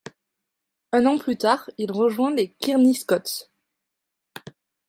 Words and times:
Un 0.93 1.05
an 1.05 1.19
plus 1.19 1.37
tard 1.37 1.69
il 1.77 1.91
rejoint 1.91 2.33
les 2.33 2.49
Kearny 2.53 2.95
Scots. 2.95 3.51